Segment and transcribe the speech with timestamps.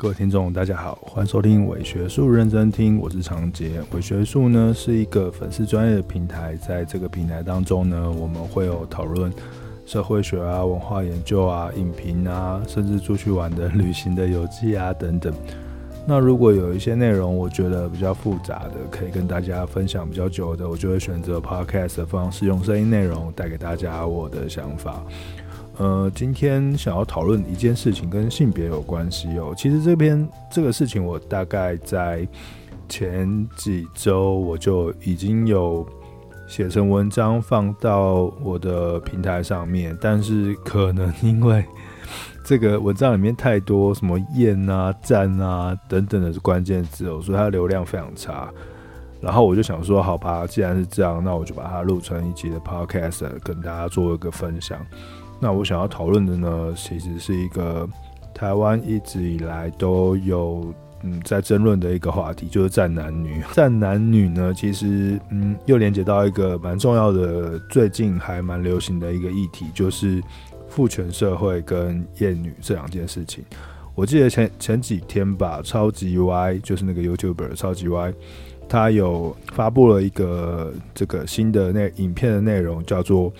[0.00, 3.82] 各位听众，大家好，欢迎收听伪学术认真听，我是长杰。
[3.90, 9.32] 伪学术呢是一个粉丝专业的平台，在这个平台当中呢，我们会有讨论
[9.84, 15.34] 社会学啊、文化研究啊、影评啊，甚至出去玩的、旅行的游记啊等等。
[16.06, 25.04] 那如果有一些内容我觉得比较复杂的，可以跟大家分享比较久的，我就会选择 podcast 的方式，用声音内容带给大家我的想法。
[25.78, 29.54] 呃，今天想要讨论一件事情，跟性别有关系哦。
[29.56, 32.26] 其实这边这个事情，我大概在
[32.88, 35.86] 前几周我就已经有
[36.48, 41.64] 写成文章放到我的平台上面，但是可能因为
[42.44, 48.50] 这个文章里面太多什么厌啊、赞啊等等的关键字哦，所以它流量非常差。
[49.20, 54.78] 然后我就想说，好吧，既然是这样，那我就把它录成一集的 podcast，跟大家做一个分享。
[55.40, 57.88] 那我想要讨论的呢，其实是一个
[58.34, 63.42] 台湾一直以来都有嗯在争论的一个话题，就是战男女。
[63.52, 70.22] 战男女呢，其实嗯又连接到一个蛮重要的，最近还蛮流行的一个议题，就是。
[70.70, 73.42] 父权社会跟厌女这两件事情，
[73.94, 78.12] 我记得前前几天吧，超级 Y 就是那个 YouTuber 超级 Y，
[78.68, 83.32] 他有发布了一个这个新的那影片的内容，叫做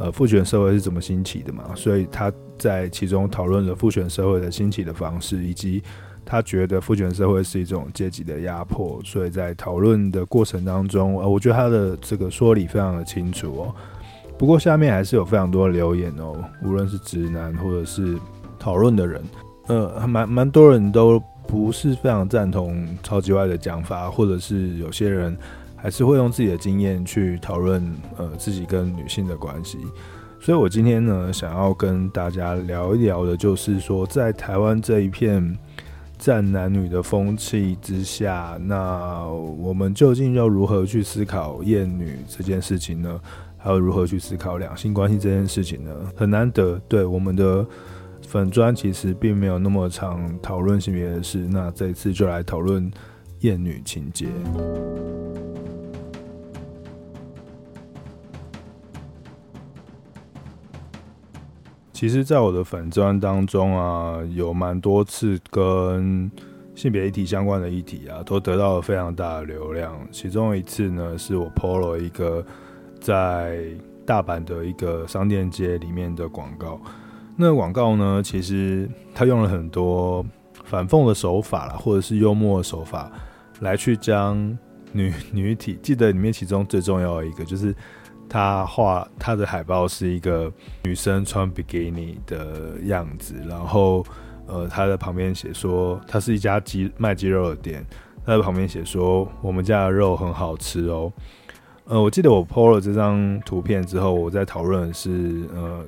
[0.00, 5.82] 呃父权社会是怎么兴起的嘛，所以他在其中讨论了父权社会的兴起的方式，以及
[6.24, 13.74] 他觉得父权社会是一种阶级的压迫，所以在讨论的过程当中，呃，我觉得他的这个说理非常的清楚哦。
[14.38, 18.16] 不过下面还是有非常多的留言哦，无论是直男或者是
[18.58, 19.22] 讨论的人，
[19.66, 25.36] 呃，蛮蛮多人都不是非常赞同超级 Y 的讲法，或者是有些人
[25.82, 27.82] 还是会用自己的经验去讨论
[28.16, 29.78] 呃自己跟女性的关系。
[30.40, 35.56] 所以我今天呢，想要跟大家聊一聊的，就是说在台湾这一片
[36.16, 43.20] 战男女的风气之下，那我们究竟要如何去思考厌女这件事情呢？
[43.58, 45.90] 还有如何去思考两性关系这件事情呢？
[46.16, 47.66] 很难得，对我们的
[48.26, 51.46] 粉专其实并没有那么常讨论性别的事。
[51.50, 52.90] 那这一次就来讨论
[53.40, 54.26] 厌女情节。
[61.92, 66.30] 其实，在我的粉砖当中啊，有蛮多次跟
[66.74, 69.98] 性别议题相关的议题啊，都得到了非常大的流量。
[70.10, 72.44] 其中一次呢，是我 PO 了一个。
[73.02, 73.62] 在
[74.04, 76.78] 大阪的一个商店街里面的广告，
[77.34, 80.22] 那广告呢，其实他用了很多
[80.66, 83.10] 反讽的手法啦，或者是幽默的手法，
[83.60, 84.36] 来去将
[84.92, 85.78] 女 女体。
[85.82, 87.74] 记得里面其中最重要的一个，就是
[88.28, 90.52] 他画他的海报是一个
[90.84, 94.04] 女生穿比基尼的样子，然后
[94.46, 97.86] 呃，他在旁边写说，他是一家鸡卖鸡肉的店，
[98.24, 101.12] 他在旁边写说，我们家的肉很好吃哦。
[101.84, 105.84] 呃，我记得我 PO 了这张图片之后，我在讨论是呃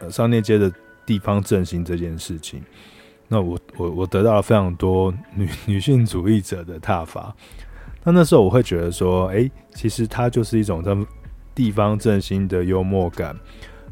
[0.00, 0.70] 呃商店街的
[1.06, 2.62] 地方振兴这件事情。
[3.28, 7.34] 那我我我得到了非常多女女性主义者的挞伐。
[8.02, 10.96] 那那时候我会觉得说，哎、其实它就是一种在
[11.54, 13.36] 地方振兴的幽默感，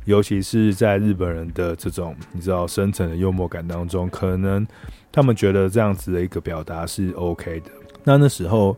[0.07, 4.67] 尤其是在日本人的这种你知道深层的幽默感当中，可能
[5.13, 7.71] 他们觉得这样子的一个表达是 OK 的。
[8.05, 8.77] 那那时候。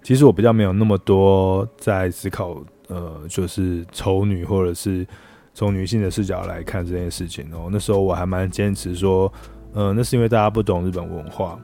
[0.00, 5.06] 其实我比较没有那么多在思考，呃，就是丑女或者是
[5.52, 7.68] 从女性的视角来看这件事情哦。
[7.70, 9.30] 那时候我还蛮坚持说，
[9.72, 11.58] 呃，那是因为大家不懂日本文化。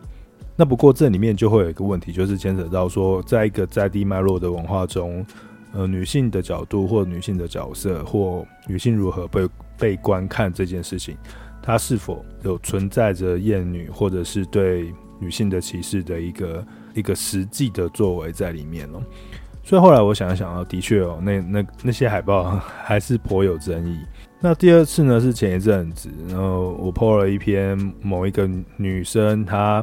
[0.56, 5.24] 那不过这里面就会有一个问题，就是牵扯到说，在一个在地脉络的文化中，
[5.72, 9.48] 呃，女性的角度或女性的角色或女性如何被
[9.78, 11.16] 被观看这件事情，
[11.62, 16.64] 它是否有存在着厌女或者是对女性的歧视的一个。
[16.94, 19.02] 一个实际的作为在里面哦，
[19.64, 23.98] 所以后来我想一想啊，的确哦，那那那些海报 还是颇有争议。
[24.38, 29.82] 那第二次呢，是前一阵子，然后我 po 了一篇某一个女生她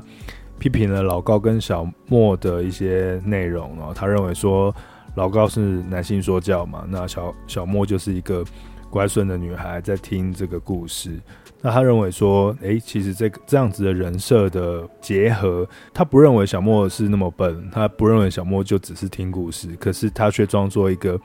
[0.60, 4.74] 批评了老高跟小莫的一些内容哦，她认为说
[5.16, 5.60] 老高是
[5.90, 8.46] 男性说教嘛，那小小莫就是一个
[8.92, 11.20] 乖顺的女孩在听这个故事。
[11.64, 21.22] 那他认为说，诶、其实这个这样子的人设的结合，他不认为小莫是那么笨，他不认为小莫就只是听故事，可是他却装作一个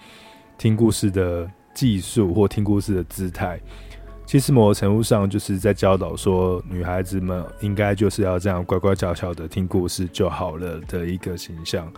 [0.58, 3.58] 听故事的技术或听故事的姿态。
[4.26, 11.90] 其实某个程度上就是在教导说，女孩子们应该就是要这样乖乖巧巧的听故事就好了的一个形象。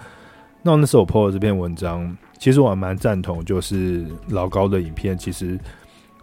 [0.63, 5.59] 那那时候我 po 了这篇文章，其实我还蛮赞同，就是老高的影片，其实。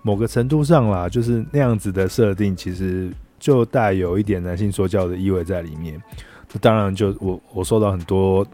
[0.06, 6.00] 某个程度上啦，就是那样子的设定，其实就带有一点男性说教的意味在里面。
[6.54, 8.46] 那当然就，我我受到很多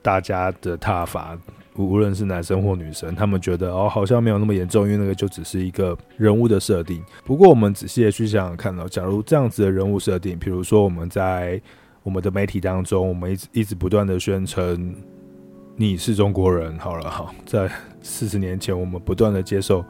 [0.00, 1.38] 大家的挞伐，
[1.76, 7.04] 无论是男生或女生，他们觉得哦，好像没有那么严重，因为那个就只是一个人物的设定。
[7.22, 11.60] 不过，我们仔细的去想想看哦，假如这样子的人物设定，比如说我们在
[12.02, 14.94] 我们的媒体当中，我们一直一直不断的宣称
[15.76, 17.70] 你是中国人，好了，好，在
[18.00, 19.84] 四十年前，我们不断的接受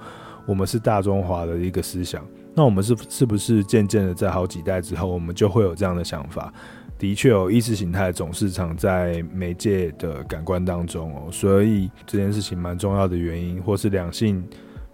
[0.46, 6.52] 我们是大中华的一个思想，那我们是是不是渐渐的在好几代之后，我们就会有这样的想法？
[6.96, 14.42] 的确有意识形态总是藏在媒介的感官当中哦，所以这件事情蛮重要的原因，或是两性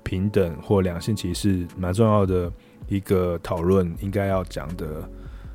[0.03, 2.51] 平等或两性歧视蛮重要的
[2.89, 4.87] 一个讨论，应该要讲的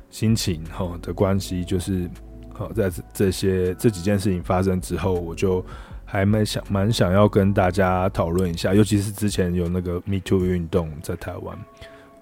[0.08, 2.08] 心情哈的关系，就是
[2.54, 5.62] 好在这些这几件事情发生之后，我就
[6.06, 11.58] 还蛮想蛮想要跟大家讨论一下，尤其是之前有那个 Me Too 运动在台湾。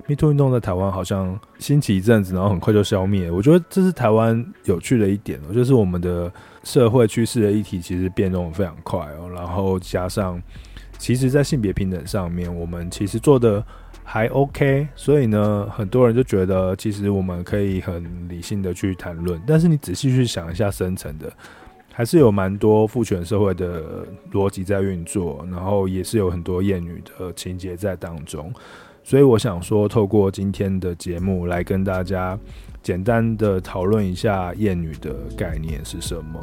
[0.07, 3.31] MeToo 运动在台湾好像兴起一阵子，然后很快就消灭。
[3.31, 6.31] 我觉得这是台湾有趣的一点哦，就是我们的
[6.63, 9.31] 社会趋势的议题其实变动非常快哦。
[9.35, 10.43] 然后加上，
[10.99, 13.65] 其实，在性别平等上面，我们其实做的
[14.03, 14.87] 还 OK。
[14.95, 19.41] 所以呢，很多人就觉得，其实我们可以很理性的去谈论。
[19.47, 21.33] 但是你仔细去想一下，深层的
[21.97, 28.53] 还是有蛮多父权社会的逻辑在运作，然后也是有很多厌女的情节在当中。
[29.05, 32.37] 所以我想说，透过今天的节目来跟大家
[32.83, 36.41] 简单的讨论一下厌女的概念是什么。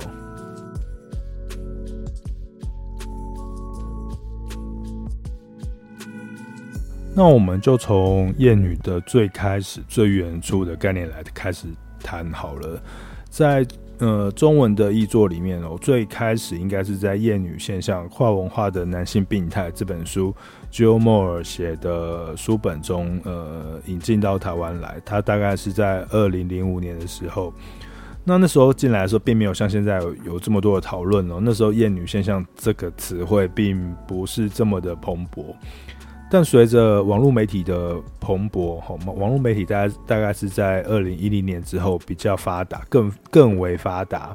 [7.14, 11.68] 那我们就从厌女的最开始、最原初的概念来开始
[12.02, 12.82] 谈好了。
[13.30, 13.66] 在
[14.02, 20.36] 呃中文的译作里面哦，最开始应该是在《厌女现象：跨文化的男性病态》这本书。
[20.72, 27.54] Jill Moore 写的书本中，呃，引进到台湾来，他大概是在二零零五年的时候。
[28.24, 31.40] 那那时候进来的时候，并没有像现在有有这么多的讨论哦。
[31.42, 35.54] 那时候“厌女现象”这个词汇并不是这么的蓬勃。
[36.32, 44.34] 但随着网络媒体的蓬勃，哈，网络媒体大概大概是在二零一零年之后比较发达，更更为发达。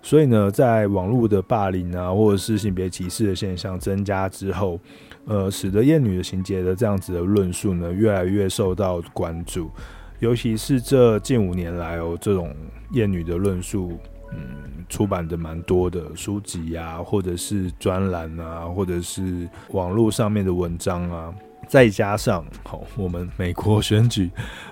[0.00, 4.78] 所以呢，在网络的霸凌啊，或者是性别歧视的现象增加之后。
[5.26, 9.70] 呃，使得厌女的情节的这样子的论述呢，越来越受到关注，
[10.18, 12.54] 尤其是这近五年来哦，这种
[12.92, 13.98] 厌女的论述，
[14.34, 21.34] 嗯，出版的蛮多的书籍呀、或者是专栏啊，或者是网络上面的文章啊，
[21.68, 24.30] 再加上好、哦，我们美国选举，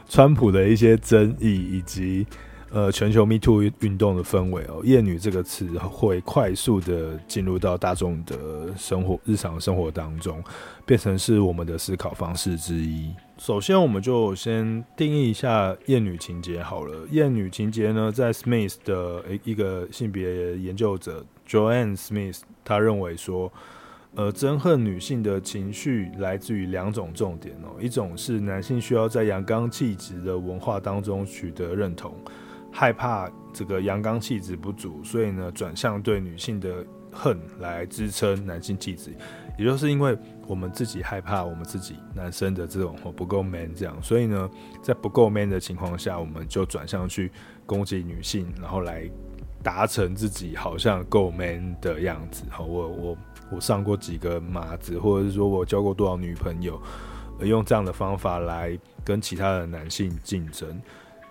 [0.08, 2.26] 川普的一些争议以及。
[2.74, 10.42] 呃，全球 Me Too 运动的氛围哦，厌女这个词会快速的进入到大众的生活、日常生活当中，
[10.86, 13.12] 变成是我们的思考方式之一。
[13.42, 17.04] 首先，我们就先定义一下厌女情节好了。
[17.10, 23.52] 厌女情节呢，在 Smith 的一个性别研究者 Joanne Smith，他认为说，
[24.14, 32.14] 呃，憎恨女性的情绪来自于两种重点哦，一种是男性需要在阳刚气质的文化当中取得认同。
[32.70, 39.10] 害怕这个阳刚气质不足，所以呢，转向对女性的恨来支撑男性气质，
[39.58, 40.16] 也就是因为
[40.46, 44.48] 我们自己害怕我们自己男生的这种不够 man 这样，所以呢，
[44.82, 47.30] 在不够 man 的情况下，我们就转向去
[47.66, 49.08] 攻击女性，然后来
[49.62, 52.44] 达成自己好像够 man 的样子。
[52.50, 53.18] 好，我我
[53.52, 56.80] 我上过几个马子，或者是说我交过多少女朋友，
[57.40, 60.80] 用这样的方法来跟其他的男性竞争。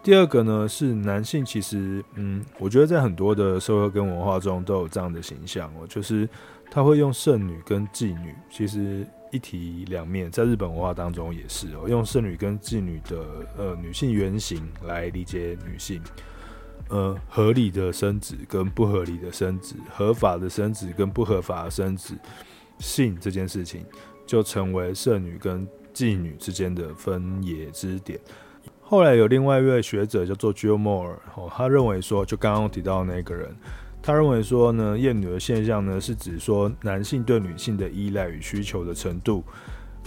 [0.03, 6.27] 第二个呢，是男性，其实，嗯，我觉得在很多的社会跟文化中都有这样的形象哦，就是
[6.73, 13.17] 他会用圣女跟妓女，其实一体两面，在日本文化当中也是哦，用圣女跟妓女的
[13.57, 16.01] 呃女性原型来理解女性，
[16.87, 22.13] 呃，合理的生殖跟不合理的生殖，合法的生殖跟不合法的生殖，
[22.79, 23.85] 性这件事情
[24.25, 28.17] 就成为圣女跟妓女之间的分野之点。
[28.81, 33.53] 后来有另外一位学者叫做 Jill Moore，哦，他认为说，就刚刚提到那个人，
[34.01, 39.43] 他认为说呢，厌女的现象呢，是指说男性对女性的依赖与需求的程度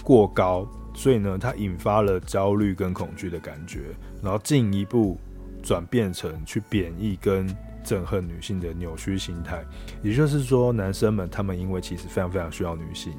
[0.03, 5.19] 过高，所以呢，它引发了焦虑跟恐惧的感觉，然后进一步
[5.63, 7.49] 转变成去贬义跟
[7.85, 9.65] 憎恨女性的扭曲心态，
[10.03, 13.13] 也就是说，男生们他们因为其实非常非常需要女性，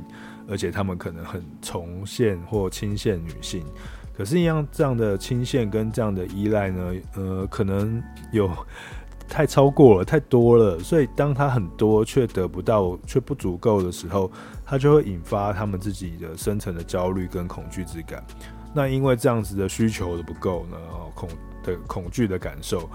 [0.47, 3.63] 而且他们可能很重现或轻现女性。
[4.17, 8.01] 可是，一样这样的倾向跟这样的依赖呢，呃，可能
[8.31, 8.49] 有
[9.27, 10.79] 太超过了，太多了。
[10.79, 14.31] 所以，当他很多却得不到，却不足够的时候，
[14.65, 18.25] 他就会引发他们自己的深层的焦虑跟恐惧之感。
[18.73, 20.77] 那因为这样子的需求的不够呢，
[21.13, 21.29] 恐
[21.63, 22.89] 的恐惧的感受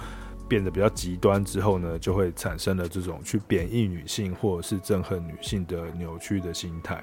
[0.48, 7.02] 变得比较极端之后呢，就会产生了这种去贬义女性或者是憎恨女性的扭曲的心态。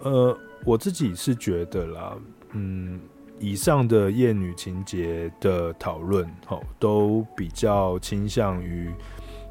[0.00, 2.16] 呃，我自己是觉得啦，
[2.52, 3.00] 嗯，
[3.38, 8.90] 以上的厌女情节的讨论，吼，都比较倾向于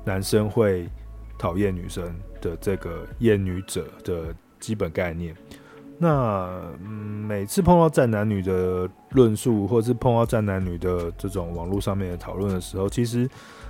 [0.04, 0.88] 男生会
[1.38, 2.04] 讨厌女生
[2.42, 5.36] 的这个厌女者的基本概念。
[5.98, 13.30] 那、嗯、每次碰到战男女的论述，或是碰到战男女的这种网络上面的讨论的时候，其实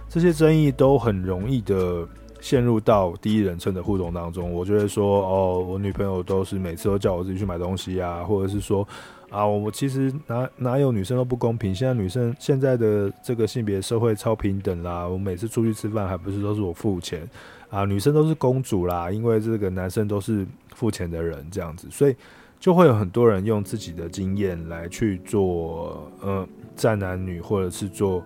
[0.10, 2.08] 这些争议都很容易的
[2.42, 4.52] 陷入到第一人称的互动当中。
[4.52, 8.88] 我觉得说，哦，我女朋友都是每次都叫我自己去买东西啊，或者是说，
[9.30, 11.74] 啊，我其实哪哪有女生都不公平？
[11.74, 17.28] 现在女生现在的这个性别社会超平等啦，我每次出去吃饭还不是都是我付钱
[17.70, 17.86] 啊？
[17.86, 20.46] 女生都是公主啦，因为这个男生都是。
[20.76, 22.14] 付钱的人这样子，所以
[22.60, 28.22] 就会有很多人用自己的经验来去做，呃，战男女或者是做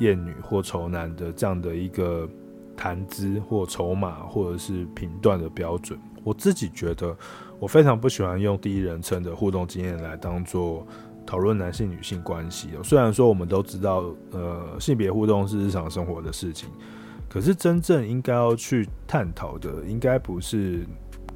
[0.00, 2.28] 厌女或仇男的这样的一个
[2.76, 5.98] 谈资或筹码或者是评断的标准。
[6.22, 7.16] 我自己觉得，
[7.58, 10.86] 我非常不喜欢用第一人称的互动经验来当做
[11.26, 12.70] 讨论男性女性关系。
[12.82, 16.68] 虽然说我们都知道，呃，性别互动是日常生活的事情，
[17.28, 20.86] 可是真正应该要去探讨的，应该不是。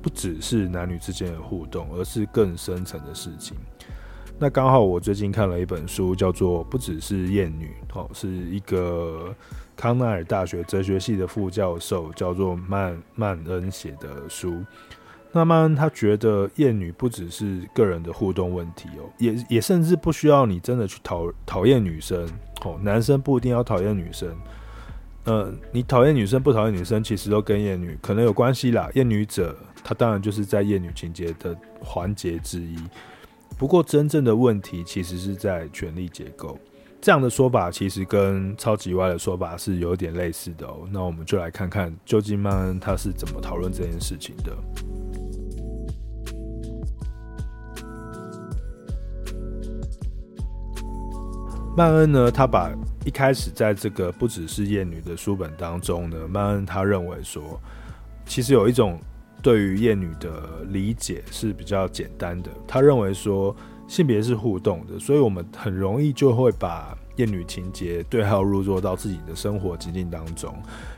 [0.01, 3.57] 不只是男女之间的互动，而是更深层的事情。
[4.39, 9.35] 那刚好我最近看了一本书，叫做《不只是厌女》，哦，是一个
[9.75, 14.65] 康奈尔大学哲学系的副教授叫做曼曼恩写的书。
[15.33, 22.29] 那曼恩他觉得厌女不只是个人的互动问题哦，也也甚至不需要你真的去讨讨厌女生
[22.65, 24.29] 哦，男生不一定要讨厌女生。
[25.25, 28.91] 呃，你讨厌女生不讨厌女生，其实都跟厌女可能有关系啦。
[28.95, 29.57] 厌女者。
[29.85, 32.77] 他当然就是在厌女情节的环节之一，
[33.57, 36.59] 不过真正的问题其实是在权力结构。
[37.01, 40.87] 这样的说法其实跟超级歪的说法是有点类似的哦。
[40.91, 44.55] 那我们就来看看究竟曼恩他是怎么讨论这件事情的。
[51.79, 52.73] 曼恩呢，他把
[53.05, 57.61] 一开始在这个不只是厌女的书本当中呢，曼恩他认为说，
[58.27, 58.99] 其实有一种。
[59.41, 62.51] 对于厌女的理解是比较简单的。
[62.67, 63.55] 他认为说，
[63.87, 70.53] 性别是互动的，所以我们很容易就会把厌女情节对号入座到自己的生活情境当中。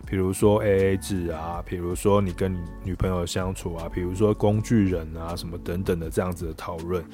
[0.06, 7.04] 比如说 AA 制啊，比如说你跟你女朋友相处啊，比如说工具人啊什么等等的这样子的讨论。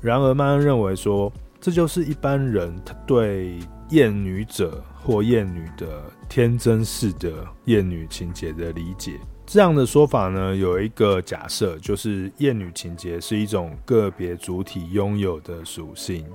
[0.00, 1.30] 然而曼恩认为说，
[1.62, 3.56] 这就是一般人他对
[3.90, 9.12] 厌女者或厌女的天真式的厌女情节的理解。
[9.46, 16.26] 这样的说法呢，有一个假设，就是厌女情节是一种个别主体拥有的属性，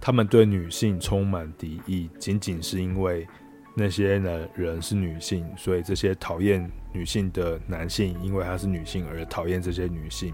[0.00, 3.28] 他们对女性充满敌意，仅仅是因为
[3.76, 10.32] 那些呢人是女性，所以这些讨厌女性的男性，因为她是女性而讨厌这些女性。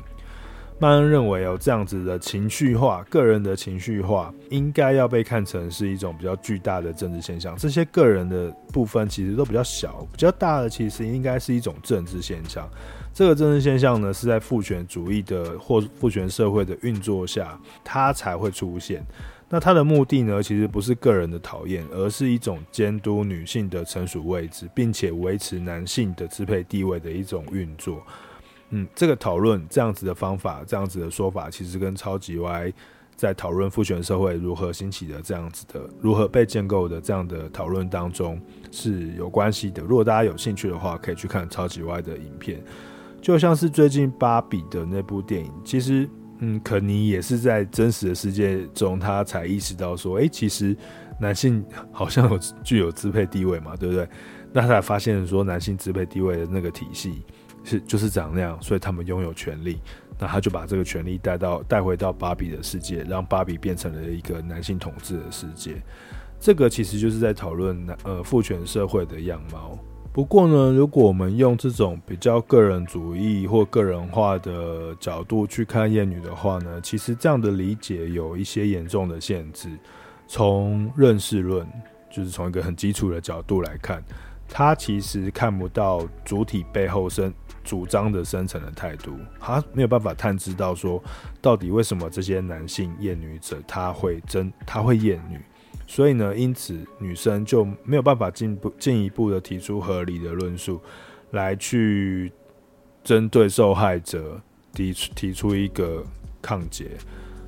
[0.78, 7.56] 曼恩认为有，这样子的情绪化，个人的情绪化，应该要被看成是一种比较巨大的政治现象。
[7.56, 12.68] 这些个人的部分其实都比较小，比较大的其实应该是一种政治现象。
[13.14, 19.02] 这个政治现象呢，是在父权主义的或父权社会的运作下，它才会出现。
[19.48, 28.02] 那它的目的呢，其实不是个人的讨厌，而是一种监督女性的成熟位置，并且维持男性的支配地位的一种运作。
[28.70, 32.72] 嗯，这个讨论这样子的方法，这样子的说法，其实跟超级歪
[33.14, 39.82] 在讨论父权社会如何兴起的这样子的，如何被建构的这样的讨论当中是有关系的。
[39.82, 42.62] 如果大家有兴趣的话，可以去看超级歪的影片。
[43.22, 46.08] 就像是最近芭比的那部电影，其实，
[46.38, 50.76] 嗯，肯尼也是在真实的世界中，他才意识到说，诶，其实
[51.18, 54.08] 男性好像有 具有支配地位嘛，对不对？
[54.52, 57.22] 那他才发现说，男性支配地位的那个体系。
[57.66, 59.80] 是就是长那样，所以他们拥有权力，
[60.18, 65.82] 那他就把这个权力带到带回到芭比的世界，让芭比变成了一个男性统治的世界。
[66.38, 69.76] 这个其实就是在讨论男呃父权社会的样貌。
[70.12, 79.68] 不过呢，如果我们用这种比较个人主义或个人化的角度去看厌女的话呢，其实这样的理解有一些严重的限制。
[80.26, 81.66] 从认识论，
[82.10, 84.02] 就是从一个很基础的角度来看，
[84.48, 87.32] 他其实看不到主体背后生。
[87.66, 91.02] 主张的深层的态度，他没有办法探知到说，
[91.42, 95.40] 到底为什么这些男性厌女者他会真他会厌女，
[95.84, 100.80] 所以呢，因此女生就没有办法进步进一步的提出合理的论述，
[101.32, 102.32] 来去
[103.02, 104.40] 针对受害者
[104.72, 106.04] 提提出一个
[106.40, 106.92] 抗结，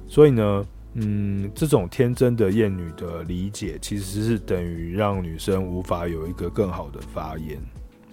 [0.08, 7.60] 所以呢，嗯，这种天真的厌女的理解，其实是等于让女生无法有一个更好的发言。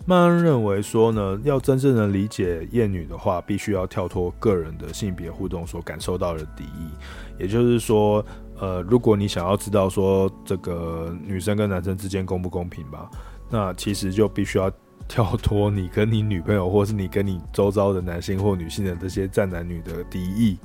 [0.07, 6.91] 曼恩认为说呢，要真正的理解厌女的话，必须要跳脱个人的性别互动所感受到的敌意。
[7.39, 8.23] 也就是说，
[8.59, 13.09] 呃，如果你想要知道说这个女生跟男生之间公不公平吧，
[13.49, 14.71] 那其实就必须要
[15.07, 20.57] 跳脱你跟你女朋友，或是你跟你周遭的男性或女性的这些战男女的敌意。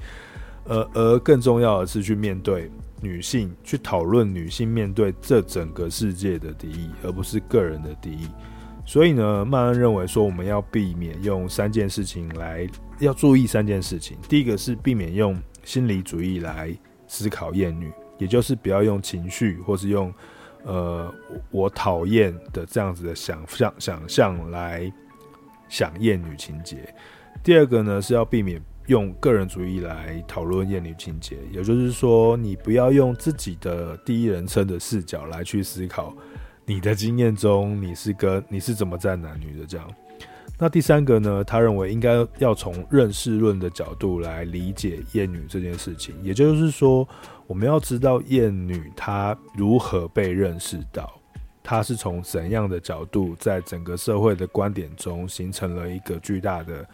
[0.66, 2.70] 而而更重要的是去面对
[3.00, 8.28] 女性，去讨论女性面对这整个世界的敌意，而不是个人的敌意。
[8.90, 12.68] 所以呢，曼恩认为说，我们要避免用三件事情来，
[12.98, 14.18] 要注意三件事情。
[14.28, 20.12] 第一个是避免用心理主义来思考厌女，也就是不要用情绪或是用
[20.64, 21.08] 呃
[21.52, 24.92] 我讨厌的这样子的想象想象来
[25.68, 26.92] 想厌女情节。
[27.44, 28.60] 第二个呢是要避免。
[28.86, 36.12] 用个人主义来讨论厌女情节，也就是说，你不要用自己的第一人称的视角来去思考
[36.70, 39.90] 你的经验中你是跟你是怎么战男女的这样。
[40.56, 41.42] 那第三个呢？
[41.42, 47.08] 他认为应该要从认识论的角度来理解厌女这件事情，也就是说，
[47.48, 51.12] 我们要知道厌女她如何被认识到，
[51.60, 56.86] 她是从怎样的角度在整个社会的观点中形成了一个巨大的。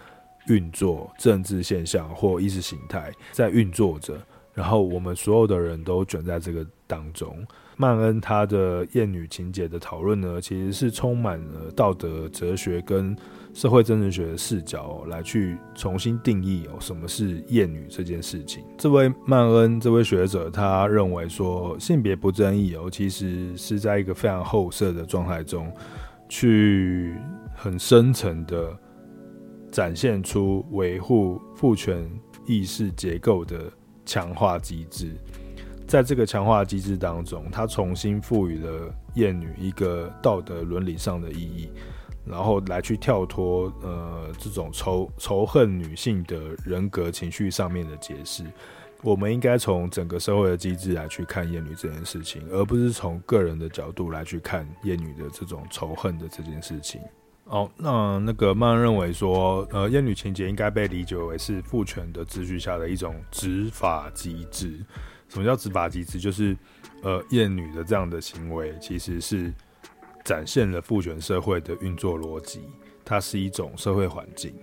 [0.49, 4.17] 运作政治现象或意识形态在运作着，
[4.55, 7.45] 然后我们所有的人都卷在这个当中。
[7.77, 13.15] 曼恩他的厌女情节的讨论呢，其实是充满了道德、哲学跟
[13.53, 18.65] 社会政治学的视角来去重新定义哦，什么是厌女这件事情。
[18.79, 25.71] 这位曼恩这位学者他认为说，性别不正义哦，其实是在一个非常后设的状态中，
[26.29, 27.15] 去
[27.55, 28.77] 很深层的。
[29.69, 32.09] 展现出维护父权
[32.47, 33.71] 意识结构的
[34.07, 35.11] 强化机制，
[35.87, 41.71] 在这个强化机制当中，他重新赋予了厌女一个道德伦理上的意义，
[42.25, 48.45] 然后来去跳脱呃这种仇仇恨女性的人格情绪上面的解释。
[49.03, 57.01] 我们应该从整个社会的机制来去看厌女这件事情，而不是从个人的角度来去看厌女的这种仇恨的这件事情。
[57.45, 64.85] 哦，那那个曼认为说，呃，厌女情节应该被理解为是父权的秩序下的一种执法机制。
[65.29, 66.19] 什么叫执法机制？
[66.19, 66.57] 就是，
[67.03, 69.53] 呃，厌女的这样的行为其实是
[70.25, 72.61] 展现了父权社会的运作逻辑，
[73.05, 74.55] 它是一种社会环境。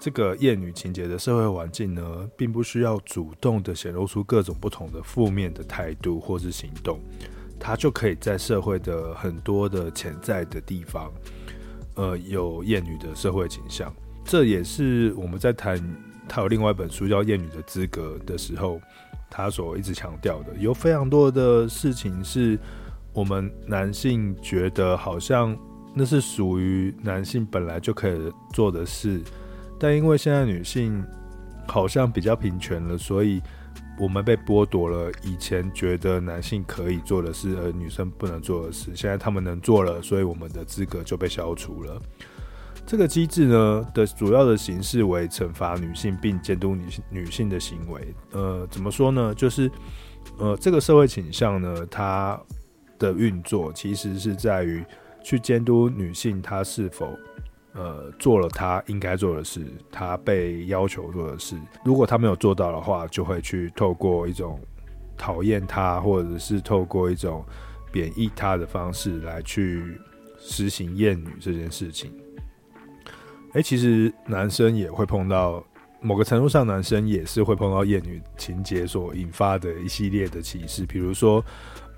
[0.00, 7.00] 这个厌女情节的社会环境呢，并不需要主动的显露出各种不同的负面的态度或是行动，
[7.58, 11.12] 它就可以在社会的很多的潜在的地方。
[11.96, 13.92] 呃，有厌女的社会倾向，
[14.24, 15.82] 这也是我们在谈
[16.28, 18.80] 他有另外一本书叫《厌女的资格》的时候，
[19.30, 22.58] 他所一直强调的，有非常多的事情是
[23.12, 25.56] 我们男性觉得好像
[25.94, 29.20] 那是属于男性本来就可以做的事，
[29.78, 31.04] 但因为现在女性
[31.66, 33.42] 好像比较平权了，所以。
[34.00, 38.92] 我们被剥夺了以前觉得男性可以做的事，而女生不能做的事。
[38.94, 42.00] 现在他们能做了，所以我们的资格就被消除了。
[42.88, 48.14] 这个机制呢的主要的形式为惩罚女性并监督女性女性的行为。
[48.32, 49.34] 呃，怎么说呢？
[49.34, 49.70] 就是
[50.38, 52.40] 呃，这个社会倾向呢，它
[52.98, 54.82] 的运作其实是在于
[55.22, 57.14] 去监督女性她是否。
[57.74, 61.54] 呃，做了她应该做的事，她被要求做的事。
[61.84, 64.58] 如果她没有做到的话，就会去透过一种
[65.16, 67.44] 讨厌她，或者是透过一种
[67.92, 69.96] 贬义她的方式来去
[70.40, 72.10] 实行厌女这件事情。
[73.58, 75.64] 哎、其实男生也会碰到，
[76.00, 81.44] 某个程度上，男生也是会碰到厌女情节所引发的一系列的歧视，比如说，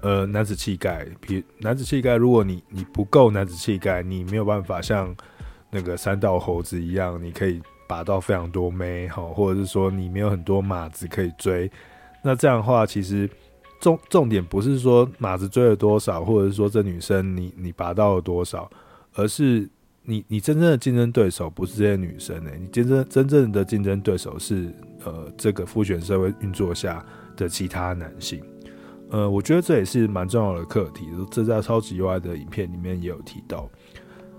[0.00, 5.14] 呃，男子气概，比男子气概，如果你你不够男子气概，你没有办法像。
[5.72, 11.70] 那个三道猴子一样，你可以拔到非常多妹，好，或者是说你没有很多马子可以追。
[12.24, 13.30] 那这样的话，其实
[13.80, 18.68] 重重点不是说马子追了多少，或者是说这女生你你拔到了多少，
[19.14, 19.70] 而是
[20.02, 24.72] 你你真正的竞争对手不是这些女生呢、你真正真正的竞争对手是
[25.04, 27.04] 呃这个父权社会运作下
[27.36, 28.42] 的其他男性。
[29.10, 33.68] 呃，我觉得这也是蛮重要的课题，这在超级 UI 的影片里面也有提到。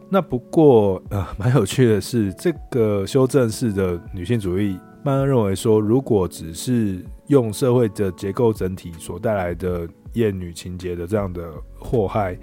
[0.09, 12.37] 那不过，呃，蛮有趣的是，这个修正式的女性主义，慢慢认为说，如果只是用社会的结构整体所带来的厌女情节的这样的祸害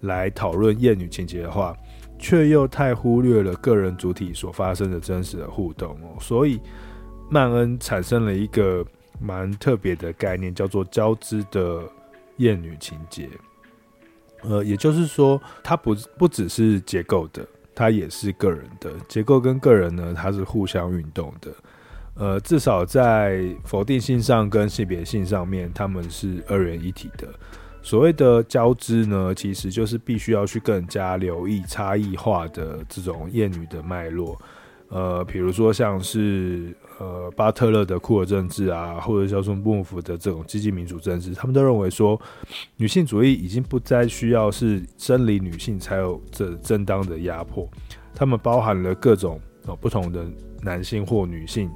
[0.00, 1.74] 来讨论厌女情节的话，
[2.20, 6.20] 却又太忽略了个人主体所发生的真实的互动哦。
[6.20, 6.60] 所以，
[7.30, 8.86] 曼恩产生了一个
[9.18, 11.82] 蛮特别的概念，叫做交织的
[12.36, 13.28] 厌女情结。
[14.42, 18.92] 呃，也就是说，它不不只是结构的，它也是个人的。
[19.08, 21.50] 结构跟个人呢，它是互相运动的。
[22.14, 27.28] 呃，至少在否定性上跟性别性上面，他们是二元一体的。
[27.82, 34.40] 所谓的交织呢，其实就是必须要去更加留意差异化的这种厌女的脉络。
[34.88, 42.20] 呃，比如说像是呃巴特勒的库尔政治啊，或者叫做穆夫的这种积极民主政治，他们都认为说，
[42.76, 47.70] 女性主义已经不再需要是生理女性才有这正当的压迫，
[48.12, 50.26] 他们包含了各种呃不同的
[50.60, 51.70] 男性或女性，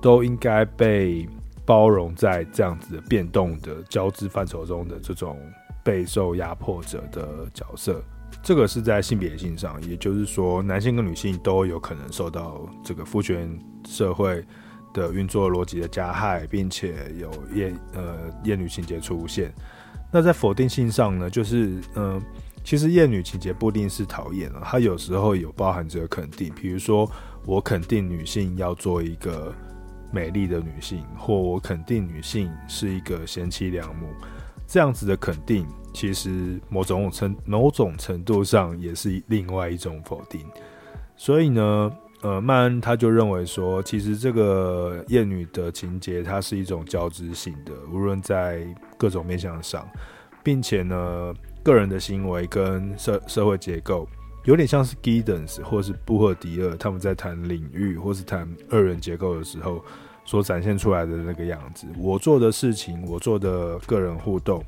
[0.00, 1.28] 都应该被
[1.70, 5.38] 包容在这样子的变动的交织范畴中的这种
[5.84, 8.02] 备受压迫者的角色。
[8.42, 13.56] 这个是在性别性上，也就是说，男性跟女性都有可能受到这个父权
[13.86, 14.44] 社会
[14.92, 19.54] 的运作逻辑的加害，并且有厌呃厌女情结出现。
[20.10, 22.20] 那在否定性上呢，就是嗯、
[22.64, 27.08] 其实厌女情节不一定是讨厌了，它有时候有包含着肯定，比如说
[27.46, 29.54] 我肯定女性要做一个
[30.12, 34.08] 美丽的女性，或我肯定女性是一个贤妻良母。
[34.66, 40.46] 这样子的肯定，其实某种程某种程度上也是另外一种否定。
[41.16, 41.92] 所以呢，
[42.22, 48.64] 呃，曼恩他就认为说，其实这个厌女的情节，它是一种交织性的，无论在
[48.96, 49.88] 各种面向上，
[50.42, 54.08] 并且呢，个人的行为跟社社会结构，
[54.44, 59.84] 有点像是 Giddens 或是布赫迪厄他们在谈领域或是谈二人结构的时候。
[60.26, 64.64] 所展现出来的那个样子，我做的事情，我做的个人互动，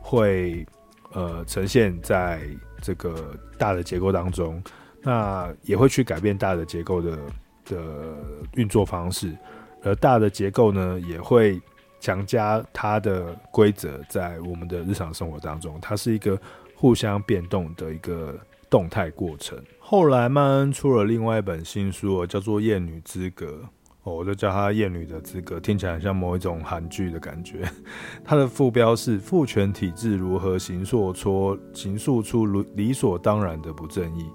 [0.00, 0.66] 会
[1.12, 2.40] 呃呈现在
[2.82, 4.60] 这个大的结构当中，
[5.02, 7.16] 那也会去改变大的结构的
[7.66, 7.76] 的
[8.54, 9.36] 运作方式，
[9.84, 11.60] 而大的结构呢，也会
[12.00, 16.36] 强加它的规则在我们的日常生活当中，它是一个
[16.74, 18.36] 互相变动的一个
[18.74, 19.56] 动态过程。
[19.78, 23.46] 后来曼恩出了另外一本新书，叫做《厌女资格》。
[24.02, 27.62] 哦，我就叫她厌女的资格，听起来很像某一种韩剧的感觉。
[28.24, 34.28] 它的副标是“父权体制如何形塑出形塑出如理所当然的不正义”。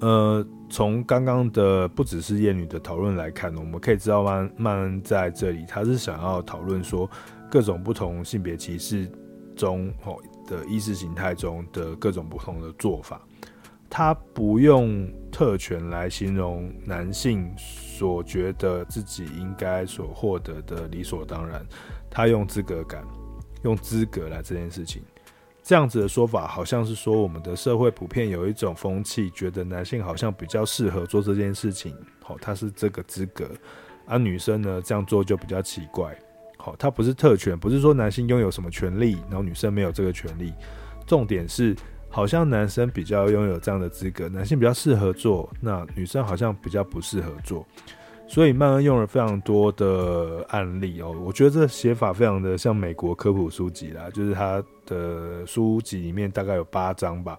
[0.00, 7.10] 呃，从刚刚的不只是厌女的讨论来看，我们可以知道曼曼恩在这里，他是想要讨论说
[7.50, 9.10] 各种不同性别歧视
[9.56, 13.22] 中哦的意识形态中的各种不同的做法。
[13.90, 21.66] 他不用特权来形容男性所觉得自己应该所获得的理所当然，
[22.08, 23.04] 他用资格感，
[23.64, 25.02] 用资格来这件事情，
[25.62, 33.50] 这样子的说法好像是说我们的社会普遍有一种风气，觉得男性好像比较适合做这件事情，好，他是这个资格，
[34.06, 36.16] 而女生呢这样做就比较奇怪，
[36.58, 40.54] 好，他不是特权，不是说男性拥有什么权利，然后女生没有这个权利，
[41.06, 41.74] 重点是。
[42.12, 47.64] 好像男生比较拥有这样的资格，男性比较适合做，那女生好像比较不适合做，
[48.26, 57.38] 所以曼恩用了非常多的案例哦，我觉得这写法非常的像美国科普书籍啦，就是他的书籍里面大概有八章吧，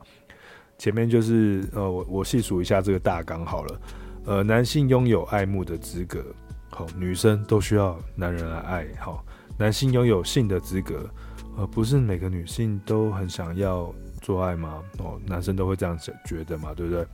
[0.78, 3.82] 前面就是呃我我细数一下这个大纲好了，
[4.26, 6.24] 呃男性拥有爱慕的资格，
[6.70, 9.22] 好，女生都需要男人来爱，好，
[9.58, 11.10] 男性拥有性的资格，
[11.58, 13.94] 呃不是每个女性都很想要。
[14.22, 14.82] 做爱吗？
[15.00, 17.06] 哦，男生都会这样子觉得嘛，对不对？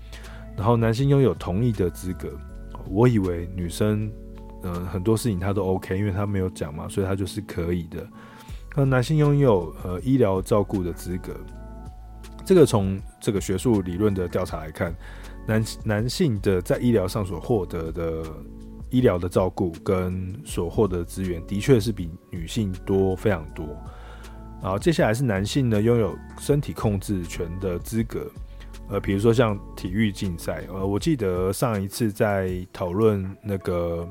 [0.55, 2.29] 然后男性拥有同意的资格，
[2.89, 4.11] 我以为女生，
[4.63, 8.05] 嗯、很多事情他都 OK，因为他没有讲嘛，所以他就是可以的。
[8.75, 11.33] 那男性拥有呃医疗照顾的资格，
[12.45, 14.95] 这个从这个学术理论的调查来看，
[15.47, 18.23] 男男性的在医疗上所获得的
[18.89, 23.65] 医疗的照顾跟所获得资源，的确是比女性多非常多。
[24.59, 28.29] 好，接下来是男性呢，拥有身体控制权的资格，
[28.89, 34.05] 呃，比如说像体育竞赛，呃，我记得上一次在讨论那个，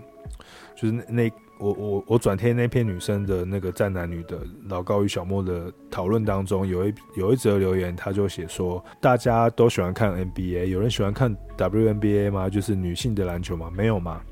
[0.75, 12.49] 就是那，我我我转贴那篇女生的那个战男女的老高与小莫的讨论当中，有一有一则留言，他就写说，大家都喜欢看 NBA，有人喜欢看 WNBA 吗？
[12.49, 13.71] 就是女性的篮球吗？
[13.77, 14.23] 没有吗？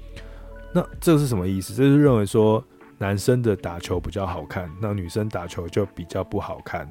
[0.73, 1.75] 那这是什么意思？
[1.75, 2.65] 这是认为说。
[2.99, 6.89] 男生的打球比较好看，那女生打球就比较不好看，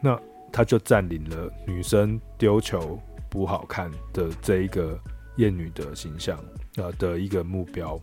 [0.00, 0.18] 那
[0.50, 4.98] 他就占领了女生丢球不好看的这一个
[5.36, 6.38] 厌女的形象
[6.76, 8.00] 啊的一个目标。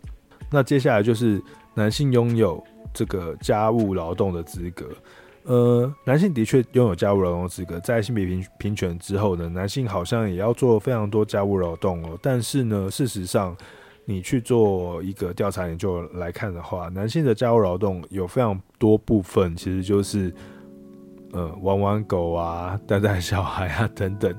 [0.50, 1.42] 那接下来就是
[1.74, 2.62] 男性拥有
[2.94, 4.88] 这个家务劳动的资格，
[5.44, 13.56] 呃，男性的确拥有家务劳动的资格，在性别平平权之后呢，男性好像也要做非常多家务劳动哦，但是呢，事实上。
[14.04, 20.34] 你去做一个调查研究来看的话，男性的家务劳动有非常多部分，其实就是
[21.32, 24.34] 呃玩玩狗啊、带带小孩啊等等。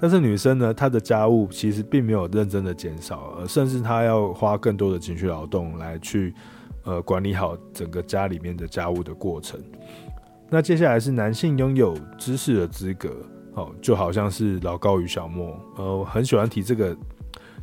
[0.00, 6.34] 但是女生呢，她的家务其实并没有认真的减少，而甚至她要花更多的情绪劳动来去
[6.82, 9.60] 呃管理好整个家里面的家务的过程。
[10.50, 13.10] 那接下来是男性拥有知识的资格，
[13.54, 16.96] 哦，就好像是老高与小莫，呃，我很喜欢提这个。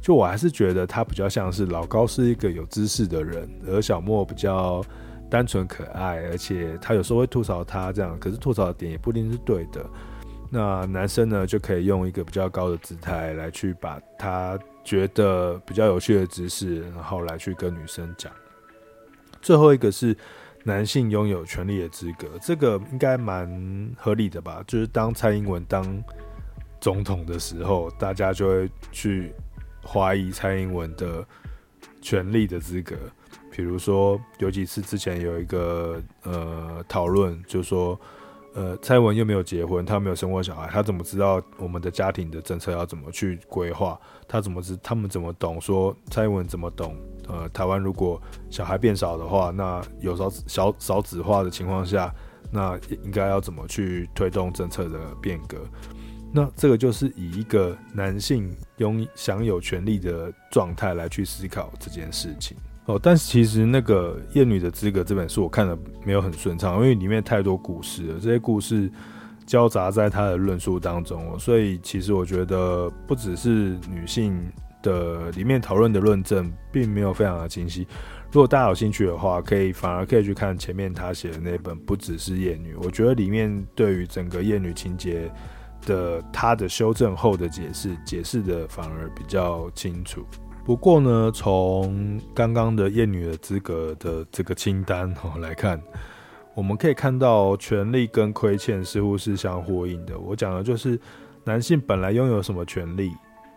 [0.01, 4.83] 就我还是觉得他比较像是老高是一个有知识的人，而小莫比较
[5.29, 9.85] 单纯可爱，而且他有时候会吐槽他这样，可是吐槽的点也不一定是对的。
[10.49, 18.33] 那男生呢，就可以用一个比较高的姿态来去把他觉得比较有趣的知识，然后来去跟女生讲。
[19.39, 20.17] 最后一个是
[20.63, 24.63] 男性拥有权力的资格，这个应该蛮合理的吧？
[24.65, 26.03] 就是当蔡英文当
[26.79, 29.31] 总统的时候，大家就会去。
[29.86, 31.26] 怀疑蔡英文的
[32.02, 32.96] 权力的资格，
[33.52, 38.00] 比如说有几次之前有一个呃讨论，就说
[38.54, 44.00] 呃蔡文又没有结婚，他没有生过小孩，他怎么知道我们的家庭的政策要怎么去规划？
[44.28, 44.78] 他怎么知？
[44.84, 45.60] 他们怎么懂？
[45.60, 46.96] 说蔡英文怎么懂？
[47.28, 52.13] 呃，台湾如果小孩变少的话，那有少小少子化的情况下，
[52.52, 55.58] 那应该要怎么去推动政策的变革？
[56.34, 62.98] 那这个就是以一个男性拥享有权利的状态来去思考这件事情哦。
[63.02, 68.89] 但是其实那个《厌女的资格》这本书我看的没有很顺畅，因为里面太多故事了，这些故事
[69.46, 74.50] 交杂在他的论述当中，所以其实我觉得不只是女性
[74.82, 77.86] 的里面讨论的论证并没有非常的清晰。
[78.32, 85.30] 如果大家有兴趣的话，可以反而可以去看前面他写的那本《不只是厌女》，我觉得里面对于整个厌女情节。
[85.86, 90.26] 的他的修正后的解释，解释的反而比较清楚。
[90.63, 95.82] 不过呢，从刚刚的厌女的资格的这个清单哦来看，
[96.54, 100.20] 我们可以看到权利跟亏欠似乎是相呼应的。
[100.20, 101.00] 我讲的就是
[101.44, 103.12] 男性本来拥有什么权利，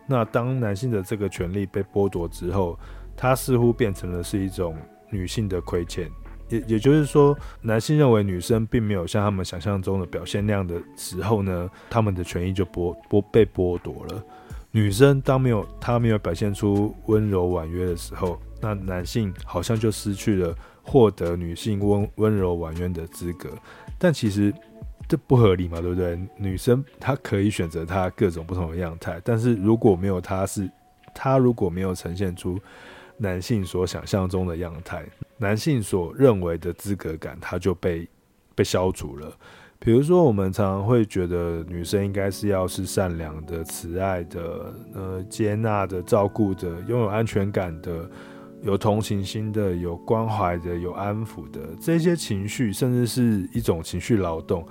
[0.07, 2.79] 那当男性的这个权利被剥夺之后，
[3.15, 4.75] 他似乎变成了是一种
[5.11, 6.11] 女性的亏欠。
[6.49, 14.23] 也也就是说，男性认为女生并没有像他们想象中的表现那样的时候呢，他们的权益就剥剥被剥夺了。
[14.71, 23.51] 女生当没有她没有表现出温柔婉约的时候，那男性好像就失去了获得女性温温柔婉约的资格。
[23.99, 24.53] 但其实
[25.09, 26.19] 这不合理嘛，对不对？
[26.37, 30.69] 女生她可以选择她各种不同的样态，但是如果没有她是
[31.15, 32.59] 她如果没有呈现出
[33.17, 35.05] 男性所想象中的样态。
[35.39, 38.09] 男性所认为的资格感，他就被
[38.55, 39.37] 被消除了。
[39.81, 48.09] 比如说，我们常常会觉得女生应该是要是善良的、慈爱的、呃接纳的、照顾的、拥有安全感的、
[48.63, 54.67] 有同情心的、有关怀的、有安抚的这些情绪，甚至是一种情绪劳动，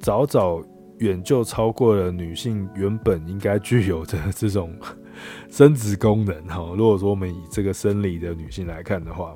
[0.00, 0.62] 早早
[0.98, 4.76] 远就超过了女性原本应该具有的这种
[5.48, 6.34] 生殖功能。
[6.48, 9.34] 哈，如果说我们以这个生理的女性来看的话。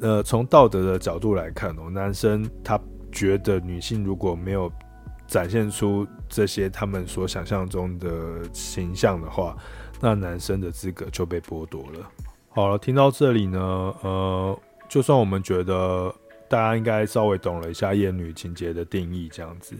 [0.00, 2.78] 呃，从道德的角度来看哦，男生他
[3.10, 4.70] 觉得女性如果没有
[5.26, 9.56] 展现出这些他们所想象中的形象的话，
[10.00, 12.08] 那男生的资格就被剥夺了。
[12.50, 13.58] 好了，听到这里呢，
[14.02, 14.58] 呃，
[14.88, 16.14] 就算我们觉得
[16.48, 19.76] 大家应该稍微懂了一下厌女情节的定义这样子，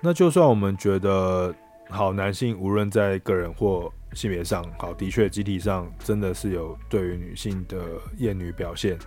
[0.00, 1.54] 那就算我们觉得
[1.88, 7.78] 好，男性无论在个人或性别上，好，的确集体上真的是有对于女性的
[8.18, 8.98] 厌女表现。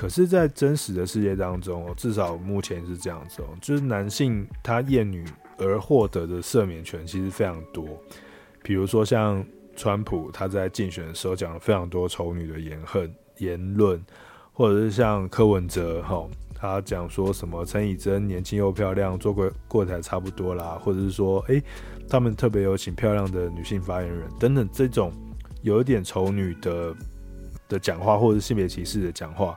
[0.00, 5.26] 可是，在真实的世界当中，至少目前是这样子哦，就是男性他厌女
[5.58, 7.86] 而获得的赦免权其实非常多。
[8.62, 9.44] 比如说，像
[9.76, 14.02] 川普他在竞选的时候讲了非常多丑女的言恨言论，
[14.54, 21.62] 或者是像柯文哲哈，他讲说什么陈以真年轻又漂亮，做过过台差不多啦，或者是说，诶，
[22.08, 25.12] 他们特别有请漂亮的女性发言人等等，这种
[25.60, 26.96] 有一点丑女的
[27.68, 29.54] 的讲话，或者是性别歧视的讲话。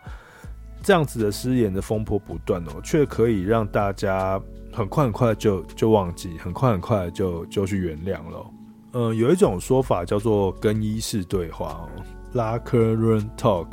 [0.83, 4.39] 这样子的失言的风波不断哦，却可以让大家
[4.71, 8.45] 很快很快就就忘记，很快很快就就去原谅了。
[8.91, 11.89] 呃，有一种说法叫做更衣室对话哦
[12.33, 13.67] ，locker room talk。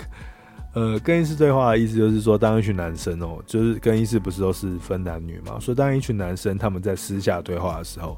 [0.72, 8.16] 呃，更衣室对话的意思就是说，当一群男生哦，就是更衣室不是都是分男女嘛，所以当一群男生他们在私下对话的时候，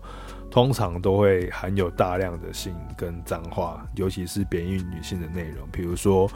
[0.50, 6.31] 通常都会含有大量的性跟脏话，尤其是贬义女性的内容，比如说。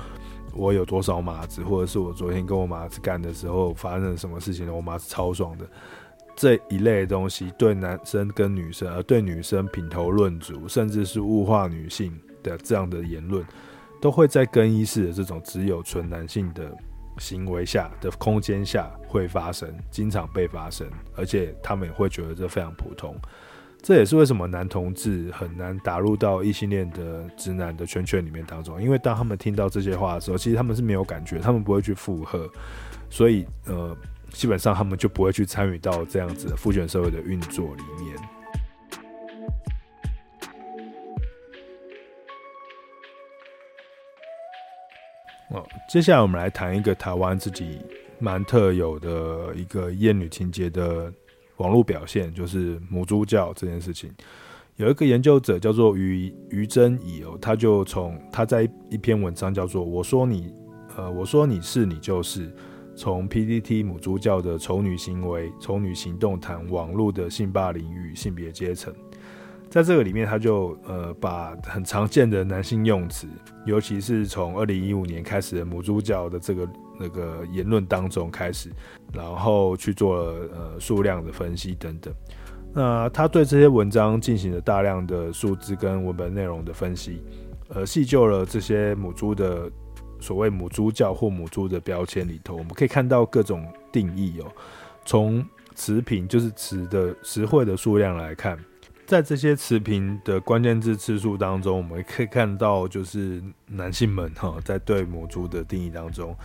[0.57, 4.73] 我有多少马子，或者是我昨天跟我马子干的时候发生了什么事情？
[4.75, 5.67] 我马子超爽的，
[6.35, 13.45] 这一类的东西对男生跟女生，而对女生品头论足，甚至是物化女性的这样的言论，
[14.01, 16.71] 都会在更衣室的这种只有纯男性的
[17.19, 23.15] 行为下的空间下会发生，经常被发生，而且他们也会觉得这非常普通。
[23.83, 32.51] 这也是为什么男同志很难打入到异性恋的直男的圈圈里面当中，因为当他们听到这些话的时候，其实他们是没有感觉，他们不会去附和，
[33.09, 33.97] 所以呃，
[34.31, 38.17] 基本上他们就不会去参与到这样子的父权社会的运作里面。
[45.51, 47.79] 哦，接下来我们来谈一个台湾自己
[48.19, 51.13] 蛮特有的一个厌女情结的。
[51.59, 54.11] 网络表现就是母猪教这件事情，
[54.77, 60.53] 有一个研究者叫做于于真乙哦，他就从他在一篇文章叫做“我说你，
[60.97, 62.55] 呃，我说你是你就是”，
[62.95, 68.93] 从 PDT 母猪教的丑女行为、丑女行动谈网络的性霸凌与性别阶层，
[69.71, 73.27] 在这个里面，他就呃把很常见的男性用词，
[73.65, 76.69] 尤其是从二零一五年开始的母猪教的这个。
[76.99, 78.73] 那个言论当中开始，
[79.13, 82.15] 然后去做了呃数量的分析等等。
[82.73, 87.23] 那他对这些文章进行了大量的数字跟文本内容的分析，
[87.69, 89.71] 呃，细究了这些母猪的
[90.21, 94.53] 所谓母猪教或母猪的标签里头，我们可以看到各种定义哦。
[95.07, 95.43] 从
[95.75, 98.59] 词频就是词的词汇的数量来看，
[99.07, 106.37] 在这些词频的关键字次数当中，我们可以看到就是男性们哈在对母猪的定义当中。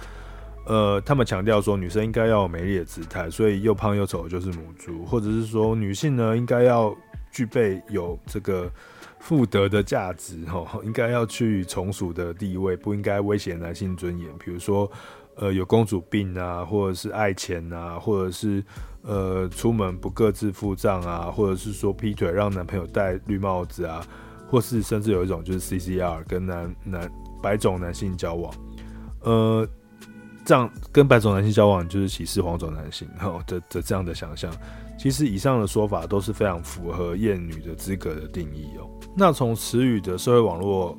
[0.65, 6.95] 呃，他们强调说女生应该要有美丽的姿态，所以又胖又丑就是母猪，或者是说女性呢应该要
[7.31, 8.71] 具备有这个
[9.19, 14.27] 妇德的价值，吼，应该要去从属的地位，不应该威胁男性尊严。
[14.37, 14.89] 比如说，
[15.35, 18.63] 呃，有公主病啊，或者是爱钱啊，或者是
[19.01, 24.05] 呃出门不各自付账啊，或者是说劈腿让男朋友戴绿帽子啊，
[24.47, 28.53] 或是甚至有一种就是 CCR 跟男男白种男性交往，
[29.21, 29.67] 呃。
[30.43, 34.51] 这样跟白种男性交往就是歧视黄种男性，哈 的的这样的想象，
[34.97, 38.89] 其实以上的说法都是非常符合厌女的资格的定义哦。
[39.15, 40.97] 那从词语的社会网络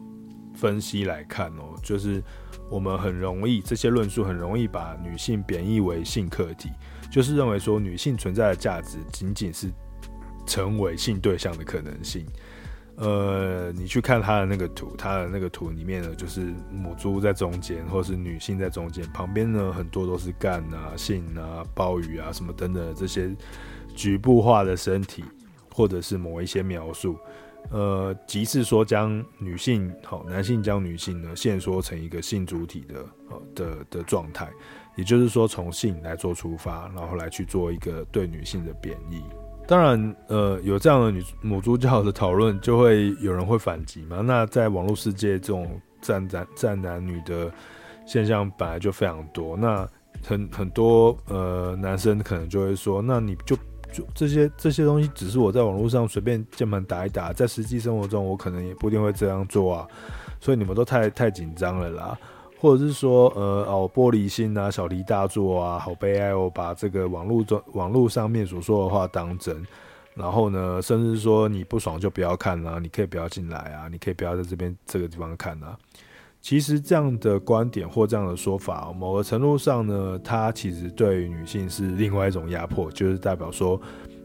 [0.54, 2.22] 分析来看哦，就是
[2.70, 6.70] 我们很容易这些论述很容易把女性贬义为性客体，
[7.10, 9.70] 就是认为说女性存在的价值仅仅是
[10.46, 12.24] 成为性对象的可能性。
[12.96, 23.34] 呃，你去看他的那个图，他的那个图里面呢，就是母猪在中间，或是女性在中间，旁边呢很多都是干啊、性啊、鲍鱼啊什么等等这些
[23.96, 25.24] 局部化的身体，
[25.74, 27.18] 或者是某一些描述。
[27.70, 33.06] 呃，即是说将女性好，男性将女性呢限缩成一个性主体的
[33.54, 34.50] 的的状态，
[34.96, 39.22] 也就是说从性来做出发，然后来去做一个对女性的贬义。
[39.66, 44.20] 当然，呃，有这样的女母猪教的讨论，就会有人会反击嘛。
[44.26, 47.50] 那在网络世界，这种战男战男女的
[48.04, 49.56] 现象本来就非常多。
[49.56, 49.88] 那
[50.22, 53.56] 很很多呃男生可能就会说，那你就
[53.92, 59.88] 就这些这些东西，只是我在网络上随便键盘打一打，在实际生活中我可能也不一定会这样做啊。
[60.40, 62.18] 所以你们都太太紧张了啦。
[62.62, 69.66] 或者是说，呃，哦，玻璃心啊，小题大做啊，好悲哀哦，把这个网络中网络上面所说的话当真，
[70.14, 75.76] 然后呢，甚至说你不爽就不要看啊，你可以不要进来啊，你可以不要在这边这个地方看啊。
[76.40, 83.80] 其实这样的观点或这样的说法，某个程度上呢，它其实对于女性是另外一种压迫，就是代表说。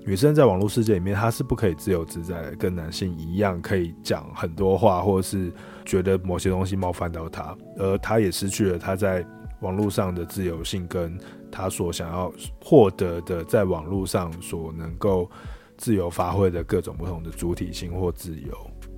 [0.07, 5.51] 女生在网络世界里面，她是不可以自由自在的，跟男性一样可以讲很多话，或者是
[5.83, 9.25] 觉得某些东西冒犯到她，而她也失去了她在
[9.59, 11.19] 网络上的自由性，跟
[11.51, 12.31] 她所想要
[12.63, 15.29] 获得的在网络上所能够
[15.75, 18.55] 自由发挥的各种不同的主体性或自由。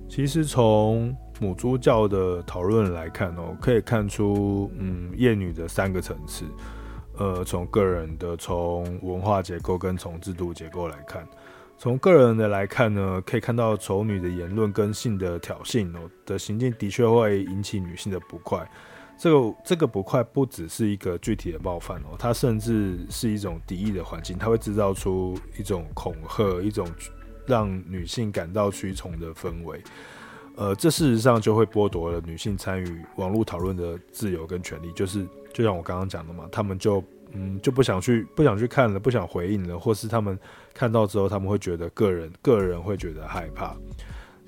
[0.08, 6.44] 其实从母猪教的讨论来看哦，可以看出，嗯，厌女的三个层次。
[7.20, 11.28] 呃，从个人的、从文化结构跟从制度结构来看，
[11.76, 18.66] 从个人的来看呢，可以看到丑女的言论跟性的挑衅哦的行径，的确会引起女性的不快。
[19.18, 26.88] 这个这个不快不只是一个具体的冒犯哦，它甚至是一种敌意的环境，它会制造出一种恐吓、一种
[27.46, 29.78] 让女性感到屈从的氛围。
[30.60, 35.26] 呃，这事实上就会剥夺了女性参与网络讨论的自由跟权利，就是。
[35.52, 37.02] 就像我刚刚讲的嘛，他们就
[37.32, 40.38] 嗯就不想去不想去看了，不想回应了，或是他们
[40.72, 43.76] 看到之后，他们会觉得个人个人会觉得害怕。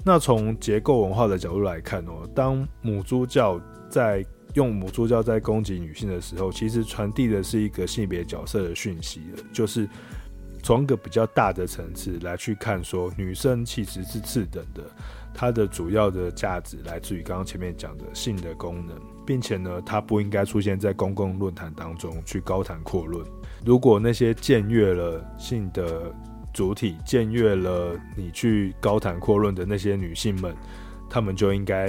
[0.05, 3.61] 那从结构文化的角度来看哦，当母猪教
[3.91, 9.89] 在用母猪教在攻击女性的时候，其实传递的是一个性别角色的讯息，就是
[10.63, 14.85] 从一个比较大的层次来去看，说女生其实是次等的，
[15.35, 23.27] 它的主要的价值来自于刚刚前面讲的性的功能，并且呢，它不应该出现在公共论坛当中去高谈阔论。
[23.65, 26.15] 如果那些僭越了性的
[26.53, 30.55] 主体，僭越了你去高谈阔论的那些女性们，
[31.09, 31.89] 她们就应该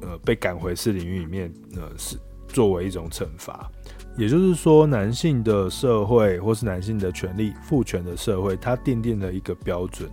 [0.00, 2.16] 呃被赶回私领域里面，呃是
[2.46, 3.70] 作为一种惩罚。
[4.16, 10.08] 也就是说，男性的社会或是男性的权利父权的社会，它奠定了一个标准。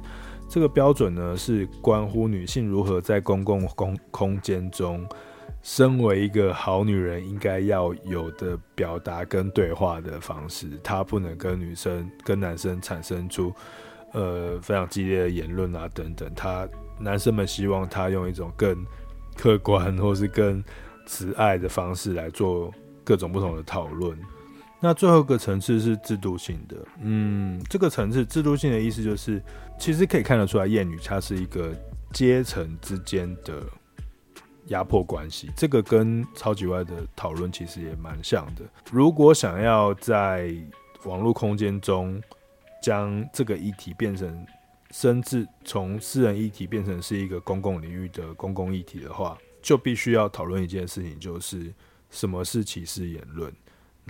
[0.52, 5.08] 这个标准呢，是关乎女性如何在公共空空间中，
[5.62, 10.68] 身为一个好女人应该要有的表达跟对话的方式。
[10.84, 13.54] 她不能跟女生、跟男生产生出
[14.12, 16.30] 呃非常激烈的言论啊等等。
[16.36, 16.68] 他
[17.00, 18.86] 男生们希望他用一种更
[19.38, 20.62] 客观或是更
[21.06, 22.70] 慈爱的方式来做。
[23.04, 24.16] 各种不同的讨论，
[24.84, 26.76] 那最后一个层次是制度性的。
[27.02, 29.40] 嗯，这个层次制度性的意思就是，
[29.78, 31.72] 其实可以看得出来，厌女它是一个
[32.12, 33.62] 阶层之间的
[34.68, 35.52] 压迫关系。
[35.56, 38.64] 这个跟超级外的讨论其实也蛮像的。
[38.92, 40.52] 如果想要在
[41.04, 42.20] 网络空间中
[42.82, 44.46] 将这个议题变成，
[44.90, 51.72] 甚至从私人议题变成是一个公共领域的公共议题的话，就必须要讨论一件事情，就是。
[52.14, 53.50] 什么是歧视言论？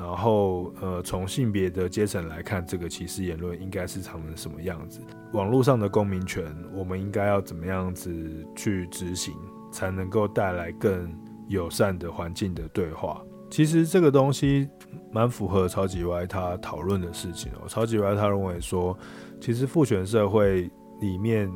[0.01, 4.99] 然后，呃，从性别的阶层来看，这个歧视言论应该是长成什么样子？
[5.33, 6.43] 网络上的公民权，
[6.73, 8.11] 我们应该要怎么样子
[8.55, 9.35] 去执行，
[9.71, 11.15] 才能够带来更
[11.47, 13.21] 友善的环境的对话？
[13.51, 14.67] 其实这个东西
[15.11, 17.67] 蛮符合超级歪他讨论的事情哦。
[17.67, 18.97] 超级歪他认为说，
[19.39, 20.67] 其实父权社会
[20.99, 21.47] 里面，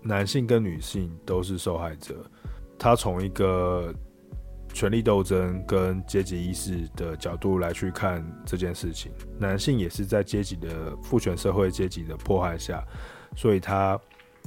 [0.00, 2.24] 男性跟女性都是受害者。
[2.78, 3.92] 他从一个
[4.72, 12.82] 权力斗争跟阶级意识的角度来去看这件事情，男性也是在阶级的父权社会阶级的迫害下，
[13.36, 13.98] 所以他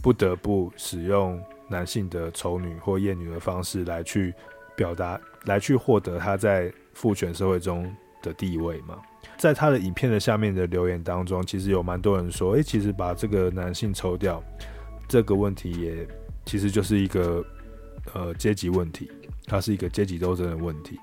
[0.01, 4.34] 不得不使用男性的丑女或厌女的方式来去
[4.76, 8.97] 表达，来去获得他在父权社会中的地位嘛。
[9.38, 14.41] 在他的影片的下面的留言当中，其实有蛮多人说，诶、其实把这个男性抽掉，
[15.07, 16.07] 这个问题也
[16.45, 17.43] 其实就是一个
[18.14, 19.10] 呃阶级问题。
[19.45, 20.99] 它是一个阶级斗争的问题。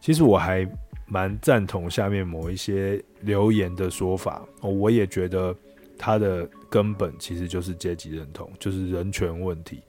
[0.00, 0.68] 其实我还
[1.06, 5.56] 蛮赞同下面某一些留言的说法，我也觉得
[5.96, 9.82] 它的根本其实就是阶级认同，就是人权问题。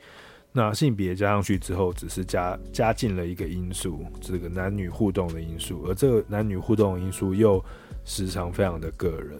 [0.51, 7.63] 那性别加上去之后，只是加加进了一个因素，这个男女互动的因素，而这个男女互动的因素又
[8.03, 9.37] 时常非常的个人，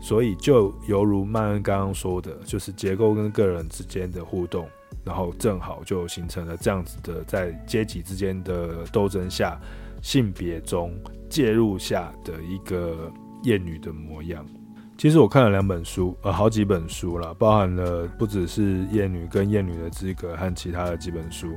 [0.00, 4.66] 所以就犹如曼恩刚刚说的，就是结构跟个人之间的互动。
[5.06, 9.56] 然后正好就形成了这样子的，在阶级之间的斗争下，
[10.02, 10.92] 性别中
[11.30, 13.08] 介入下的一个
[13.44, 14.44] 厌女的模样。
[14.98, 21.56] 其实我看了两本书，呃，好几本书啦，包含了不只是厌女跟厌女的资格和其他的几本书。